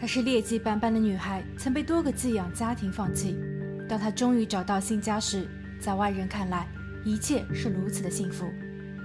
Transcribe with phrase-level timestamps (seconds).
[0.00, 3.38] 她是劣迹斑斑的女孩，曾被多个寄养家庭放弃。
[3.86, 5.46] 当她终于找到新家时，
[5.78, 6.66] 在外人看来，
[7.04, 8.50] 一切是如此的幸福。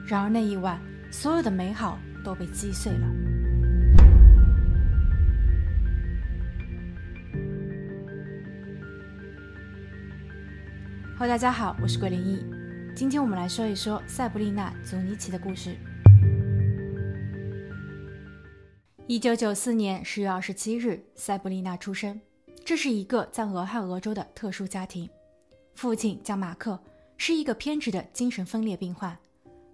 [0.07, 0.79] 然而那一晚，
[1.11, 3.07] 所有的美好都被击碎了。
[11.17, 12.45] 嗨大家好，我是桂林异。
[12.95, 15.75] 今天我们来说一说塞布丽娜·祖尼奇的故事。
[19.07, 22.19] 一九九四年十月二十七日，塞布丽娜出生。
[22.65, 25.07] 这是一个在俄亥俄州的特殊家庭，
[25.75, 26.79] 父亲叫马克，
[27.15, 29.15] 是一个偏执的精神分裂病患，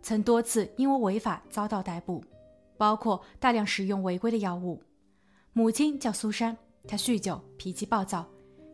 [0.01, 2.21] 曾多次因为违法遭到逮捕，
[2.77, 4.83] 包括大量使用违规的药物。
[5.53, 8.27] 母亲叫苏珊，她酗酒，脾气暴躁，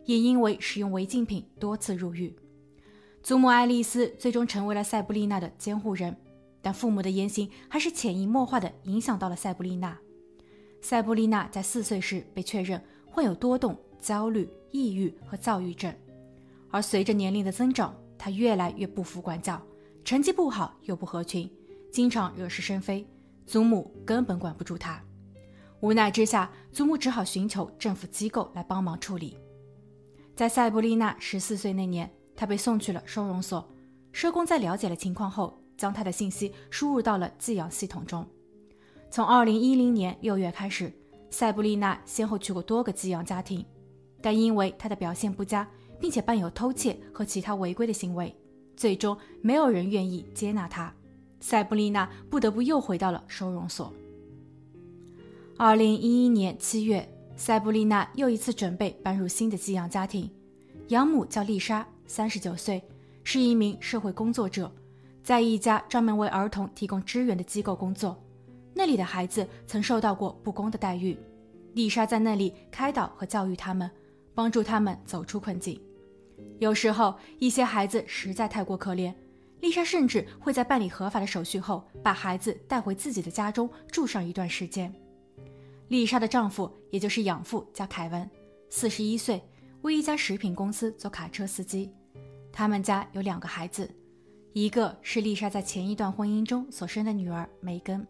[0.06, 2.34] 也因为使用违禁品多次入狱。
[3.22, 6.16] 祖母爱丽丝最终成为了塞布丽娜的监护人，
[6.60, 9.96] 但父母的言行还是潜移默化地影响到了塞布丽娜。
[10.80, 15.92] 塞布丽娜在四岁时被确认患有多动、焦虑、抑郁和躁郁症，
[16.70, 19.60] 而随着年龄的增长，她越来越不服管教，
[20.04, 21.50] 成绩不好又不合群，
[21.92, 23.06] 经常惹是生非，
[23.44, 25.02] 祖母根本管不住她。
[25.80, 29.36] 无奈之下，祖母只好寻求政府机构来帮忙处理。
[30.34, 33.68] 在塞布丽娜十四岁那年，她被送去了收容所，
[34.12, 38.24] 社工在了解了情况后，将她的信息输入到了寄养系统中。
[39.10, 40.92] 从二零一零年六月开始，
[41.30, 43.64] 塞布丽娜先后去过多个寄养家庭，
[44.20, 45.66] 但因为她的表现不佳，
[45.98, 48.34] 并且伴有偷窃和其他违规的行为，
[48.76, 50.92] 最终没有人愿意接纳她。
[51.40, 53.92] 塞布丽娜不得不又回到了收容所。
[55.56, 60.30] 二零一一年七月，塞布丽娜又一次准备搬入新的寄养家庭，
[60.88, 62.82] 养母叫丽莎，三十九岁，
[63.24, 64.70] 是一名社会工作者，
[65.24, 68.22] 在一家专门为儿童提供支援的机构工作。
[68.78, 71.18] 那里的孩子曾受到过不公的待遇，
[71.74, 73.90] 丽莎在那里开导和教育他们，
[74.36, 75.82] 帮助他们走出困境。
[76.60, 79.12] 有时候一些孩子实在太过可怜，
[79.58, 84.94] 丽莎甚至会在办理合法的手续后，把孩子带回自己的家中住上一段时间。
[85.88, 88.30] 丽莎的丈夫，也就是养父，叫凯文，
[88.70, 89.42] 四十一岁，
[89.82, 91.92] 为一家食品公司做卡车司机。
[92.52, 93.90] 他们家有两个孩子，
[94.52, 98.06] 一个是丽莎在前一段婚姻中所生的女儿梅根。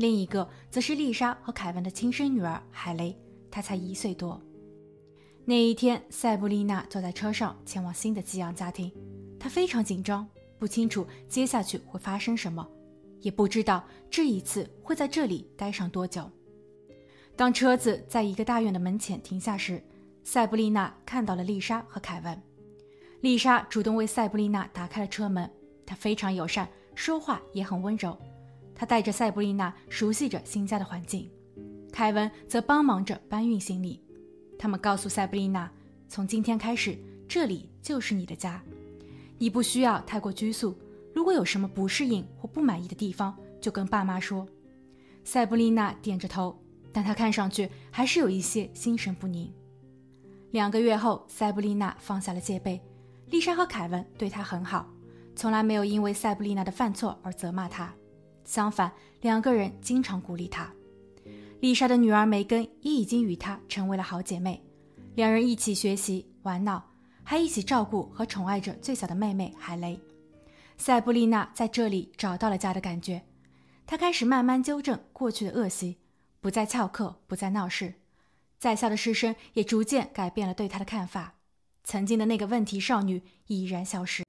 [0.00, 3.14] 另一个则是丽莎和凯文的亲生女儿海雷，
[3.50, 4.40] 她才一岁多。
[5.44, 8.90] 那一天，塞布丽娜坐在车上前往新的寄养家庭，
[9.38, 10.26] 她非常紧张，
[10.58, 12.66] 不清楚接下去会发生什么，
[13.20, 16.24] 也不知道这一次会在这里待上多久。
[17.36, 19.84] 当车子在一个大院的门前停下时，
[20.24, 22.42] 塞布丽娜看到了丽莎和凯文。
[23.20, 25.50] 丽莎主动为塞布丽娜打开了车门，
[25.84, 28.16] 她非常友善，说话也很温柔。
[28.80, 31.30] 他带着塞布丽娜熟悉着新家的环境，
[31.92, 34.02] 凯文则帮忙着搬运行李。
[34.58, 35.70] 他们告诉塞布丽娜，
[36.08, 36.98] 从今天开始，
[37.28, 38.64] 这里就是你的家，
[39.36, 40.74] 你不需要太过拘束。
[41.14, 44.48] 如果有什么不适应或不满意的地方，就跟爸妈说。
[45.24, 46.58] 塞布丽娜点着头，
[46.90, 49.52] 但她看上去还是有一些心神不宁。
[50.52, 52.80] 两个月后，塞布丽娜放下了戒备，
[53.26, 54.88] 丽莎和凯文对她很好，
[55.36, 57.94] 从来没有因为塞布丽娜的犯错而责骂她。
[58.50, 58.90] 相反，
[59.20, 60.68] 两个人经常鼓励她。
[61.60, 64.60] 丽莎的女儿梅根也已经与她成为了好姐妹，
[65.14, 66.84] 两人一起学习、玩闹，
[67.22, 69.96] 还一起照顾和宠爱着最小的妹妹海雷。
[70.76, 73.22] 塞布丽娜在这里找到了家的感觉，
[73.86, 75.98] 她开始慢慢纠正过去的恶习，
[76.40, 77.94] 不再翘课，不再闹事。
[78.58, 81.36] 在校的师生也逐渐改变了对她的看法，
[81.84, 84.24] 曾经的那个问题少女已然消失。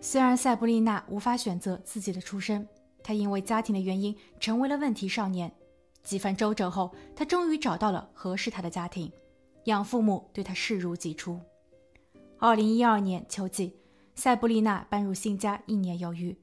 [0.00, 2.66] 虽然塞布丽娜无法选择自己的出身，
[3.02, 5.52] 她因为家庭的原因成为了问题少年。
[6.04, 9.10] 几番周折后，她终于找到了合适她的家庭，
[9.64, 11.38] 养父母对她视如己出。
[12.38, 13.74] 二零一二年秋季，
[14.14, 16.34] 塞布丽娜搬入新家一年有余，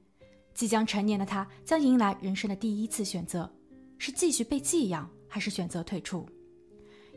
[0.52, 3.50] 即将成年的她将迎来人生的第一次选择：
[3.96, 6.26] 是继续被寄养，还是选择退出？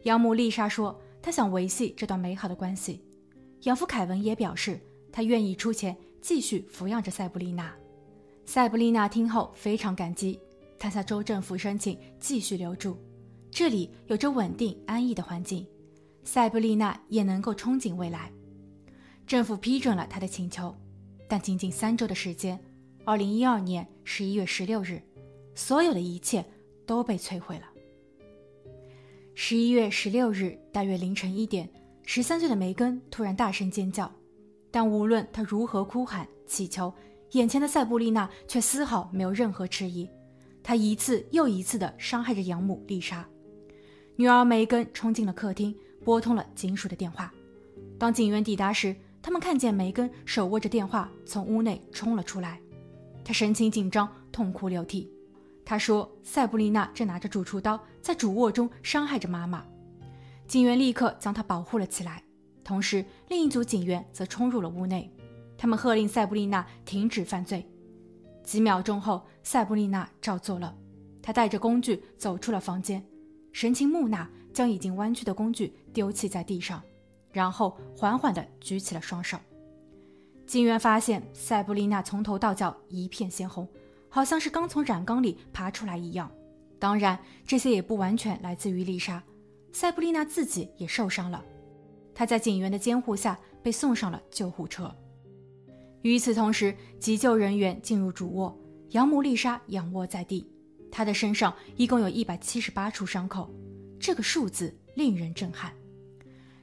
[0.04, 3.04] 养母丽莎说，她想维系这段美好的关系。
[3.64, 4.80] 养父凯文也表示，
[5.12, 5.96] 他愿意出钱。
[6.22, 7.74] 继续抚养着塞布丽娜。
[8.46, 10.40] 塞布丽娜听后非常感激，
[10.78, 12.98] 她向州政府申请继续留住，
[13.52, 15.66] 这里有着稳定安逸的环境，
[16.24, 18.32] 塞布丽娜也能够憧憬未来。
[19.28, 20.76] 政府批准了她的请求，
[21.28, 22.60] 但仅仅三周的时间，
[23.06, 25.02] 二零一二年十一月十六日，
[25.54, 26.44] 所有的一切
[26.88, 27.66] 都被摧毁了。
[29.36, 31.70] 十一月十六日大约凌晨一点，
[32.04, 34.12] 十三岁的梅根突然大声尖叫。
[34.72, 36.94] 但无论他如何哭喊乞求，
[37.32, 40.10] 眼前的塞布丽娜却丝毫没有任何迟疑。
[40.62, 43.28] 她一次又一次地伤害着养母丽莎。
[44.16, 47.34] 女儿梅根冲进了客厅，拨通了警署的电话。
[47.98, 52.60] 当警员抵达时，他们看见梅根手握着电话从屋内冲了出来，
[53.24, 55.10] 她神情紧张，痛哭流涕。
[55.66, 59.64] 她说：“塞布丽娜正拿着主厨刀在主卧中伤害着妈妈。”
[60.48, 62.24] 警员立刻将她保护了起来，
[62.70, 65.12] 同时另一组警员则冲入了屋内，
[65.58, 67.68] 他们喝令塞布丽娜停止犯罪。
[68.44, 70.78] 几秒钟后，塞布丽娜照做了，
[71.20, 73.04] 她带着工具走出了房间，
[73.52, 76.80] 神情木讷，将已经弯曲的工具丢弃在地上。
[77.32, 79.36] 然后缓缓地举起了双手。
[80.46, 83.68] 警员发现塞布丽娜从头到脚一片鲜红，
[84.10, 86.32] 好像是刚从染缸里爬出来一样。
[86.78, 87.18] 当然，
[87.48, 89.24] 这些也不完全来自于丽莎，
[89.72, 91.44] 塞布丽娜自己也受伤了。
[92.20, 94.94] 他在警员的监护下被送上了救护车。
[96.02, 100.46] 与此同时，急救人员进入主卧，养母丽莎仰卧在地，
[100.92, 103.50] 她的身上一共有一百七十八处伤口，
[104.02, 105.74] 这个数字令人震撼。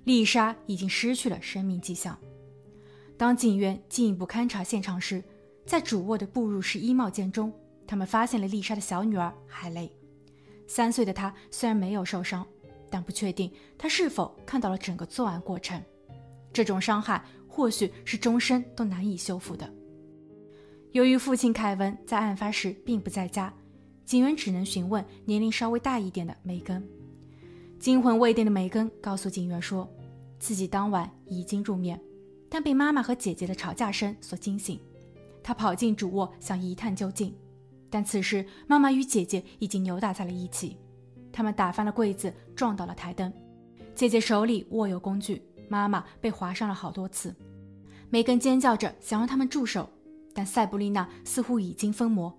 [0.05, 2.19] 丽莎已经失去了生命迹象。
[3.17, 5.25] 当警员进一步勘察现场时，
[5.64, 7.50] 在主卧的步入式衣帽间中，
[7.87, 9.91] 他们发现了丽莎的小女儿海蕾。
[10.67, 12.47] 三岁的她虽然没有受伤，
[12.91, 15.83] 但不确定他是否看到了整个作案过程。
[16.53, 19.73] 这种伤害或许是终身都难以修复的。
[20.93, 23.53] 由于父亲凯文在案发时并不在家，
[24.05, 26.87] 警员只能询问年龄稍微大一点的梅根。
[27.79, 29.89] 惊魂未定的梅根告诉警员说。
[30.39, 31.99] 自己当晚已经入眠，
[32.50, 34.79] 但被妈妈和姐姐的吵架声所惊醒。
[35.43, 37.35] 他跑进主卧想一探究竟，
[37.89, 40.77] 但此时妈妈与姐姐已经扭打在了一起。
[41.37, 43.31] 他们打翻了柜子，撞倒了台灯。
[43.94, 47.37] 姐姐手里握有工具，妈妈被划伤了好多次。
[48.09, 49.87] 梅根尖叫着想让他们住手，
[50.33, 52.35] 但塞布丽娜似乎已经疯魔。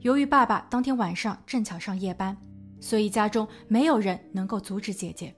[0.00, 2.36] 由于爸爸当天晚上正巧上夜班，
[2.80, 5.32] 所以家中没有人能够阻止姐姐。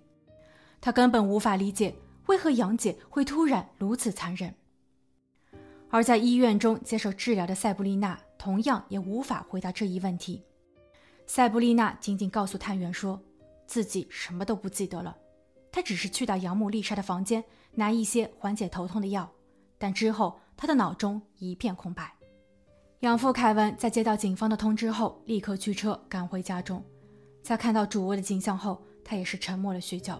[0.80, 1.94] 他根本无法理解
[2.28, 4.54] 为何杨姐会突然如此残忍，
[5.90, 10.42] 而在医院中接受治疗的塞布丽娜同样也无法回答这一问题。
[11.28, 13.20] 塞布丽娜仅仅告诉探员说，
[13.66, 15.14] 自己什么都不记得了，
[15.70, 17.44] 她只是去到养母丽莎的房间
[17.74, 19.30] 拿一些缓解头痛的药，
[19.76, 22.10] 但之后她的脑中一片空白。
[23.00, 26.82] 养父凯文在接到警方的通知后，立刻驱车赶回家中，
[27.42, 30.18] 在看到主卧的景象后，他也是沉默了许久。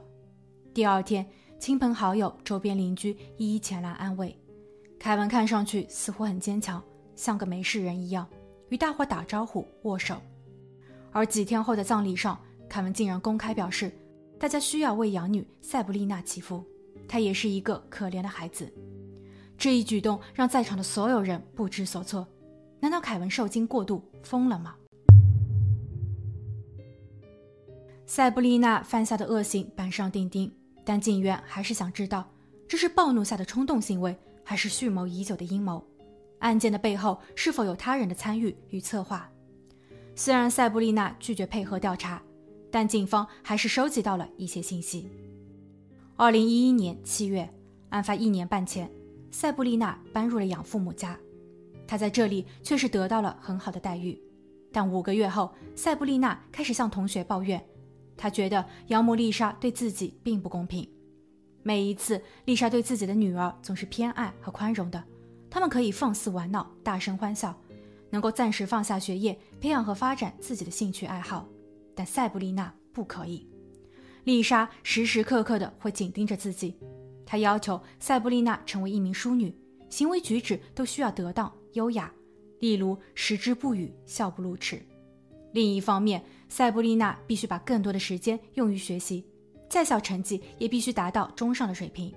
[0.75, 1.27] 第二天，
[1.59, 4.39] 亲朋好友、周边邻居一一前来安慰。
[5.01, 6.85] 凯文看上去似乎很坚强，
[7.17, 8.29] 像个没事人一样，
[8.69, 10.21] 与大伙打招呼、握手。
[11.13, 12.39] 而几天后的葬礼上，
[12.69, 13.93] 凯文竟然公开表示，
[14.39, 16.65] 大家需要为养女塞布丽娜祈福，
[17.09, 18.73] 她也是一个可怜的孩子。
[19.57, 22.27] 这一举动让在场的所有人不知所措。
[22.81, 24.77] 难道凯文受惊过度，疯了吗？
[28.07, 30.51] 塞布丽娜犯下的恶行板上钉钉。
[30.85, 32.27] 但警员还是想知道，
[32.67, 35.85] 这是暴怒下的冲动行为，还是蓄谋已久的阴谋？
[36.39, 39.29] 案件的背后是否有他人的参与与策划？
[40.19, 42.21] 虽然塞布丽娜拒绝配合调查，
[42.73, 45.09] 但警方还是收集到了一些信息。
[46.17, 47.49] 二零一一年七月，
[47.91, 48.91] 案发一年半前，
[49.31, 51.17] 塞布丽娜搬入了养父母家，
[51.87, 54.21] 她在这里确实得到了很好的待遇。
[54.73, 57.65] 但五个月后，塞布丽娜开始向同学抱怨。
[58.17, 60.85] 她觉得养母丽莎对自己并不公平。
[61.63, 65.01] 每一次，丽莎对自己的女儿总是偏爱和宽容的，
[65.49, 67.57] 他们可以放肆玩闹，大声欢笑，
[68.11, 71.49] 能够暂时放下学业，培养和发展自己的兴趣爱好。
[71.95, 73.49] 但塞布丽娜不可以。
[74.25, 76.77] 丽莎时时刻刻的会紧盯着自己，
[77.27, 79.55] 她要求塞布丽娜成为一名淑女，
[79.91, 82.13] 行为举止都需要得当优雅，
[82.61, 84.81] 例如食之不语，笑不露齿。
[85.53, 89.25] 另一方面，塞布丽娜必须把更多的时间用于学习，
[89.69, 92.15] 在校成绩也必须达到中上的水平。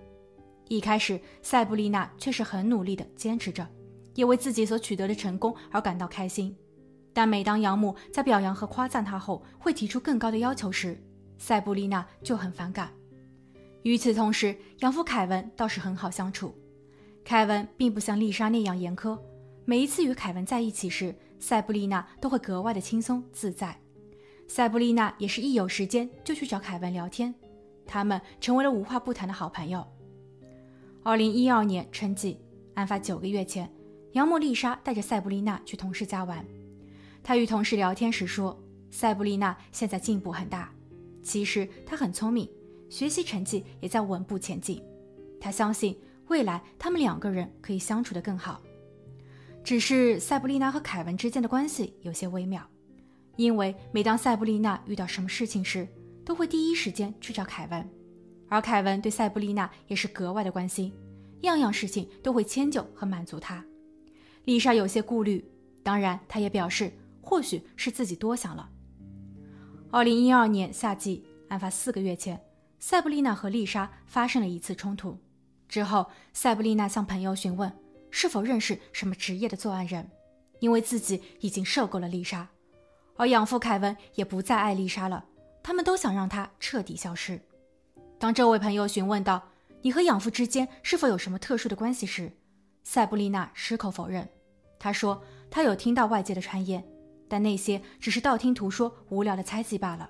[0.67, 3.67] 一开始，塞布丽娜却是很努力地坚持着，
[4.15, 6.55] 也为自己所取得的成功而感到开心。
[7.13, 10.97] 但每当养母在表扬和夸赞她后，会提出更高的要求时，
[11.37, 12.91] 塞布丽娜就很反感。
[13.83, 16.55] 与此同时，养父凯文倒是很好相处。
[17.23, 19.19] 凯文并不像丽莎那样严苛，
[19.65, 23.77] 每一次与凯文在一起时，塞布丽娜都会格外的轻松自在。
[24.47, 27.33] 塞布丽娜也是一有时间就去找凯文聊天，
[27.85, 29.85] 他们成为了无话不谈的好朋友。
[31.03, 32.39] 二零一二年春季，
[32.75, 33.71] 案发九个月前，
[34.13, 36.45] 杨莫丽莎带着塞布丽娜去同事家玩。
[37.23, 38.57] 她与同事聊天时说，
[38.89, 40.71] 塞布丽娜现在进步很大，
[41.23, 42.49] 其实她很聪明，
[42.89, 44.83] 学习成绩也在稳步前进。
[45.39, 48.61] 她相信未来他们两个人可以相处得更好。
[49.63, 52.67] 只是塞布丽娜和凯文之间的关系有些微妙。
[53.37, 55.87] 因为每当塞布丽娜遇到什么事情时，
[56.25, 57.89] 都会第一时间去找凯文，
[58.49, 60.91] 而凯文对塞布丽娜也是格外的关心，
[61.41, 63.63] 样样事情都会迁就和满足她。
[64.45, 65.43] 丽莎有些顾虑，
[65.83, 68.69] 当然，她也表示或许是自己多想了。
[69.91, 72.41] 二零一二年夏季，案发四个月前，
[72.79, 75.17] 塞布丽娜和丽莎发生了一次冲突。
[75.67, 77.71] 之后，塞布丽娜向朋友询问
[78.09, 80.09] 是否认识什么职业的作案人，
[80.59, 82.47] 因为自己已经受够了丽莎，
[83.15, 85.23] 而养父凯文也不再爱丽莎了。
[85.63, 87.39] 他们都想让她彻底消失。
[88.17, 89.41] 当这位朋友询问到
[89.81, 92.31] 你和养父之间是否有什么特殊的关系时，
[92.83, 94.27] 塞布丽娜矢口否认。
[94.79, 96.83] 她说她有听到外界的传言，
[97.27, 100.09] 但那些只是道听途说、无聊的猜忌罢了。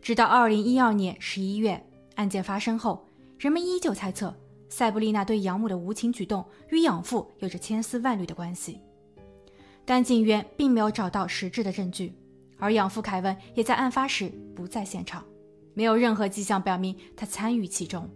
[0.00, 3.06] 直到二零一二年十一月，案件发生后，
[3.38, 4.34] 人们依旧猜测
[4.68, 8.80] 塞布丽娜对养母的无情举动与养父有着千丝万缕的关系，
[9.84, 12.14] 但警员并没有找到实质的证据。
[12.58, 15.24] 而养父凯文也在案发时不在现场，
[15.74, 18.08] 没有任何迹象表明他参与其中。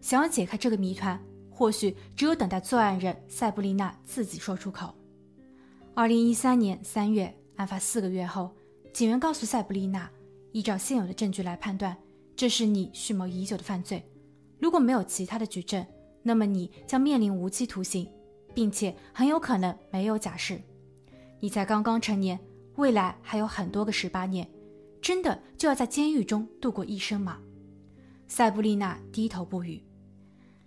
[0.00, 1.20] 想要解开这个谜团，
[1.56, 4.94] 或许只有等待作案人塞布丽娜自己说出口。
[5.94, 8.54] 二零一三年三月，案发四个月后，
[8.92, 10.10] 警员告诉塞布丽娜，
[10.52, 11.96] 依照现有的证据来判断，
[12.36, 14.04] 这是你蓄谋已久的犯罪。
[14.58, 15.82] 如果没有其他的举证，
[16.22, 18.06] 那么你将面临无期徒刑，
[18.52, 20.60] 并且很有可能没有假释。
[21.40, 22.38] 你才刚刚成年。
[22.76, 24.46] 未来还有很多个十八年，
[25.00, 27.38] 真的就要在监狱中度过一生吗？
[28.28, 29.82] 塞布丽娜低头不语。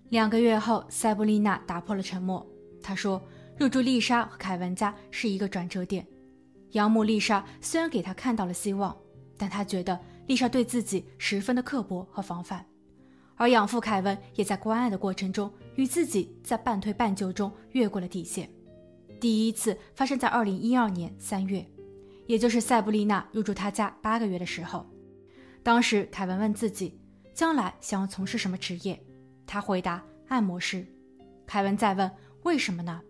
[0.09, 2.45] 两个月后，塞布丽娜打破了沉默。
[2.81, 3.21] 她说
[3.57, 6.05] ：“入住丽莎和凯文家是一个转折点。
[6.71, 8.95] 养母丽莎虽然给她看到了希望，
[9.37, 12.65] 但她觉得丽莎对自己十分的刻薄和防范。
[13.35, 18.49] 而养父凯文也在关爱的过程中，与自己在半推半就中越过了底线。
[19.19, 21.65] 第一次发生在二零一二年三月。”
[22.25, 24.85] 也就是塞布丽娜入住他家八个月的时候，
[25.63, 26.95] 当时凯文问自己
[27.33, 29.03] 将来想要从事什么职业，
[29.49, 30.85] 他回答按摩师。
[31.47, 32.09] 凯文再问
[32.43, 33.01] 为什么呢？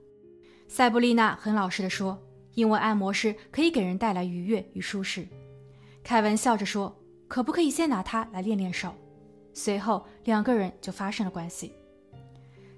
[0.69, 2.17] 塞布丽娜很老实的说，
[2.53, 5.27] 因为按摩师可以给人带来愉悦与舒适。
[6.01, 8.95] 凯文笑着说，可不可以先拿它来练练手？
[9.53, 11.73] 随后两个人就发生了关系。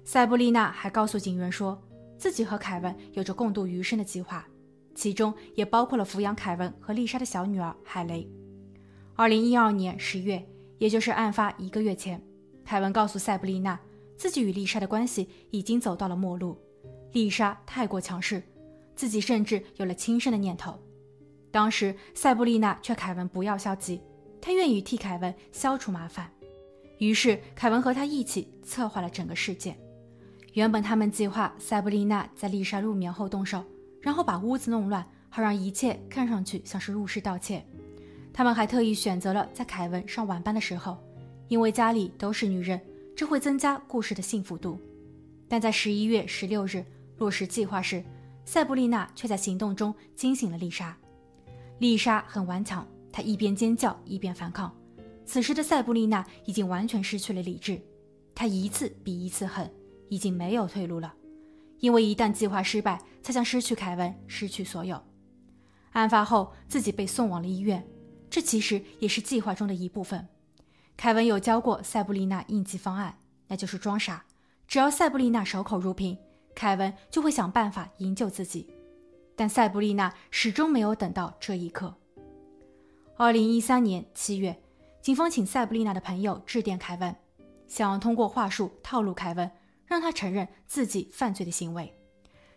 [0.04, 1.80] 塞布丽娜还告诉警员说，
[2.18, 4.44] 自己和凯文有着共度余生的计划。
[4.92, 8.28] 其中也包括了抚养凯文和丽莎的小女儿海雷。
[9.14, 10.44] 二零一二年十月，
[10.78, 12.20] 也就是案发一个月前，
[12.72, 13.78] 凯文告诉塞布丽娜，
[14.16, 16.56] 自己与丽莎的关系已经走到了末路。
[17.12, 18.42] 丽莎太过强势，
[18.96, 20.82] 自己甚至有了轻生的念头。
[21.50, 24.00] 当时塞布丽娜劝凯文不要消极，
[24.40, 26.32] 她愿意替凯文消除麻烦。
[26.96, 29.76] 于是凯文和他一起策划了整个事件。
[30.54, 33.62] 原本他们计划塞布丽娜在丽莎入眠后动手。
[34.00, 37.62] 然后把屋子弄乱，好让一切看上去像是入室盗窃。
[38.32, 40.96] 他们还特意选择了在凯文上晚班的时候，
[41.52, 42.80] 因为家里都是女人，
[43.14, 44.80] 这会增加故事的幸福度。
[45.46, 46.82] 但在十一月十六日
[47.18, 48.02] 落实计划时，
[48.46, 50.96] 塞布丽娜却在行动中惊醒了丽莎。
[51.78, 54.74] 丽莎很顽强，她一边尖叫一边反抗。
[55.26, 57.78] 此时的塞布丽娜已经完全失去了理智，
[58.34, 59.70] 她一次比一次狠，
[60.08, 61.12] 已经没有退路了。
[61.80, 64.98] 因为一旦计划失败，她将失去凯文，失去所有。
[65.90, 67.86] 案发后，自己被送往了医院，
[68.30, 70.26] 这其实也是计划中的一部分。
[71.02, 73.18] 凯文有教过塞布丽娜应急方案，
[73.48, 74.24] 那就是装傻。
[74.68, 76.16] 只要塞布丽娜守口如瓶，
[76.54, 78.72] 凯文就会想办法营救自己。
[79.34, 81.92] 但塞布丽娜始终没有等到这一刻。
[83.16, 84.56] 二零一三年七月，
[85.00, 87.12] 警方请塞布丽娜的朋友致电凯文，
[87.66, 89.50] 想要通过话术套路凯文。
[89.84, 91.92] 让他承认自己犯罪的行为，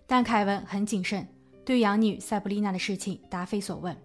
[0.05, 1.27] 但凯文很谨慎，
[1.65, 3.97] 对养女塞布丽娜的事情答非所问。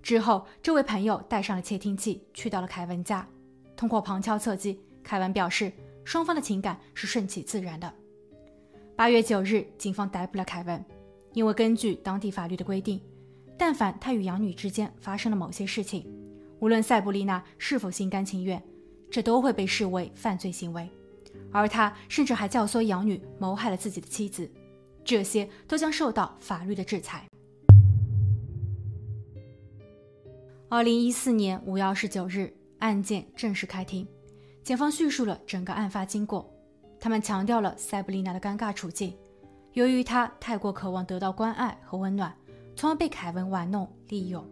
[0.00, 3.28] 之后，这位朋友带上了窃听器，去到了凯文家。
[3.76, 5.72] 通过旁敲侧击，凯文表示
[6.04, 7.92] 双方的情感是顺其自然的。
[8.96, 10.84] 八月九日，警方逮捕了凯文，
[11.32, 13.00] 因为根据当地法律的规定，
[13.58, 16.06] 但凡他与养女之间发生了某些事情，
[16.60, 18.62] 无论塞布丽娜是否心甘情愿，
[19.10, 20.88] 这都会被视为犯罪行为。
[21.50, 24.48] 而他甚至还教唆养女谋害了自己的妻子，
[25.04, 27.26] 这些都将受到法律的制裁。
[30.68, 32.52] 二零一四年五月二十九日，
[32.84, 34.06] 案件正式开庭，
[34.62, 36.52] 检方叙述了整个案发经过。
[37.00, 39.16] 他们强调了塞布丽娜的尴尬处境，
[39.72, 42.36] 由于她太过渴望得到关爱和温暖，
[42.76, 44.46] 从而被凯文玩弄利用。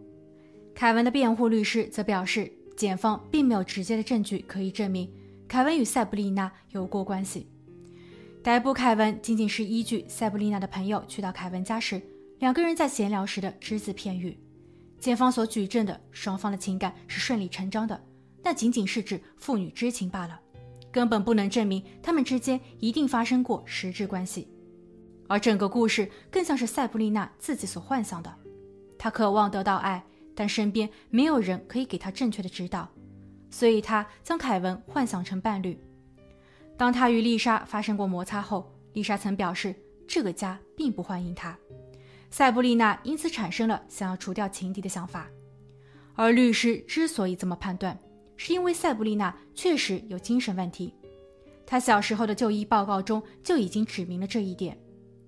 [0.73, 5.07] 凯文的辩护律师则表示，检方并没有直接的证据可以证明。
[5.47, 7.47] 凯文与塞布丽娜有过关系，
[8.41, 12.01] 逮捕凯文仅仅是依据塞布丽娜的朋友去到凯文家时，
[12.39, 14.35] 两个人在闲聊时的只字片语。
[14.99, 18.01] 检方所举证的双方的情感是顺理成章的，
[18.43, 20.39] 那仅仅是指父女之情罢了，
[20.91, 24.47] 根本不能证明他们之间一定发生过实质关系。
[25.27, 28.31] 而整个故事更像是塞布丽娜自己所幻想的，
[28.99, 30.03] 她渴望得到爱，
[30.35, 32.87] 但身边没有人可以给她正确的指导，
[33.49, 35.79] 所以她将凯文幻想成伴侣。
[36.77, 39.73] 当她与丽莎发生过摩擦后，丽莎曾表示
[40.05, 41.57] 这个家并不欢迎她，
[42.29, 45.27] 塞布丽娜因此产生了想要除掉情敌的想法。
[46.15, 47.97] 而律师之所以这么判断，
[48.45, 50.93] 是因为塞布丽娜确实有精神问题，
[51.65, 54.77] 她小时候的就医报告中就已经指明了这一点。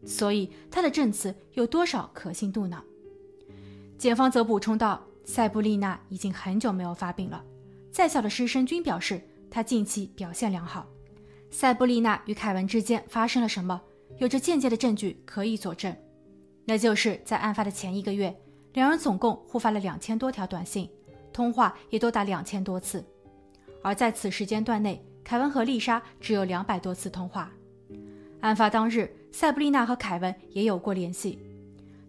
[0.05, 2.83] 所以她的证词有多少可信度呢？
[3.97, 7.41] 检方则补充道：“塞布丽娜已经很久没有发病了，
[7.89, 10.85] 在校的师生均表示她近期表现良好。
[11.49, 13.81] 塞布丽娜与凯文之间发生了什么？
[14.17, 15.95] 有着间接的证据可以佐证，
[16.65, 18.35] 那就是在案发的前一个月，
[18.73, 20.89] 两人总共互发了两千多条短信，
[21.35, 23.03] 通话也多达两千多次。
[23.83, 27.51] 而在此时间段内，凯文和丽莎只有两百多次通话。
[28.39, 31.37] 案发当日。”塞布丽娜和凯文也有过联系，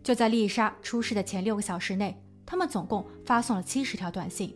[0.00, 2.16] 就在丽莎出事的前六个小时内，
[2.47, 4.54] 他们总共发送了七十条短信。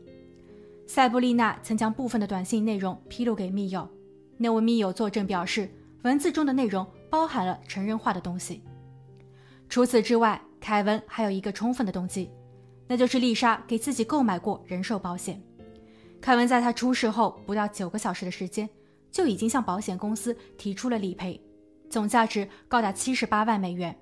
[0.86, 3.88] 塞布丽娜曾将部分的短信内容披露给密友，
[4.36, 5.68] 那位密友作证表示，
[6.02, 8.62] 文字中的内容包含了成人化的东西。
[9.68, 12.30] 除此之外，凯文还有一个充分的动机，
[12.90, 15.40] 那就是丽莎给自己购买过人寿保险。
[16.20, 18.68] 凯文在他出事后不到九个小时的时间，
[19.12, 21.40] 就已经向保险公司提出了理赔。
[21.88, 23.96] 总价值高达七十八万美元。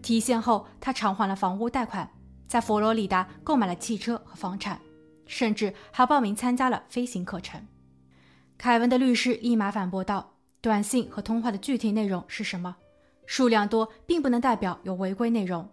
[0.00, 2.10] 提现后，他偿还了房屋贷款，
[2.48, 4.80] 在佛罗里达购买了汽车和房产，
[5.26, 7.60] 甚至还报名参加了飞行课程。
[8.56, 10.32] 凯文的律师立马反驳道
[10.62, 12.76] ：“短信和通话的具体内容是什么？
[13.26, 15.68] 数量多并不能代表有违规内容。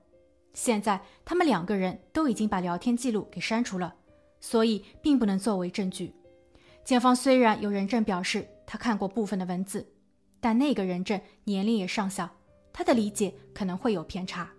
[0.54, 3.96] 现在他们两个人都已经把聊天记录给删除了，
[4.40, 6.14] 所以并不能作为证据。
[6.84, 9.88] 检方虽然有人证表示他看过部分的文字。”
[10.44, 12.30] 但那个人证年龄也尚小，
[12.74, 14.52] 他的理解可能会有偏差。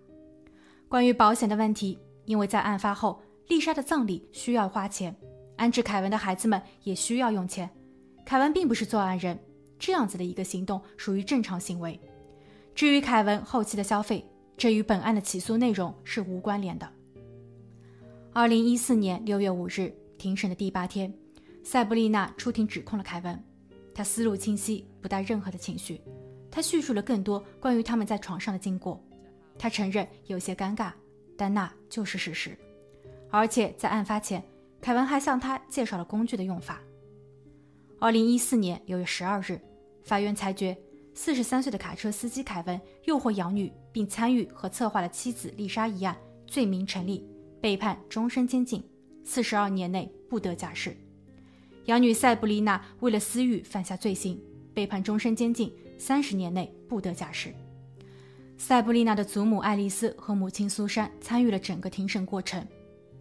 [0.89, 5.15] 关于保险的问题，因为在案发后，丽莎的葬礼需要花钱，
[5.57, 7.69] 安置凯文的孩子们也需要用钱。
[8.25, 9.39] 凯文并不是作案人，
[9.77, 11.99] 这样子的一个行动属于正常行为。
[12.73, 16.89] 至于凯文后期的消费，这与本案的起诉内容是无关联的。
[18.31, 21.13] 二零一四年六月五日，庭审的第八天，
[21.63, 23.41] 塞布丽娜出庭指控了凯文。
[23.93, 26.01] 他思路清晰，不带任何的情绪。
[26.51, 29.01] 他叙述了更多关于他们在床上的经过。
[29.57, 30.91] 他承认有些尴尬，
[31.37, 32.57] 但那就是事实。
[33.29, 34.43] 而且在案发前，
[34.81, 36.81] 凯文还向他介绍了工具的用法。
[37.99, 39.59] 二零一四年六月十二日，
[40.03, 40.77] 法院裁决，
[41.13, 47.25] 四十三岁的卡车司机凯文诱惑养女并参与和策划了妻子丽莎一案，罪名成立，
[47.61, 48.83] 被判终身监禁，
[49.23, 50.97] 四十二年内不得假释。
[51.85, 54.37] 养女塞布丽娜为了私欲犯下罪行，
[54.73, 57.53] 被判终身监禁，三十年内不得假释。
[58.57, 62.67] 塞布丽娜的祖母爱丽丝和母亲苏珊参与了整个庭审过程，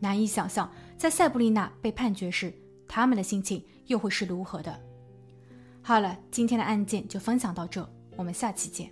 [0.00, 2.52] 难以想象在塞布丽娜被判决时，
[2.88, 4.76] 他们的心情又会是如何的。
[5.82, 8.90] 好了，今天的案件就分享到这，我们下期见。